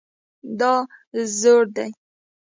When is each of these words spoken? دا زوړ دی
دا 0.59 0.73
زوړ 1.39 1.63
دی 1.75 1.89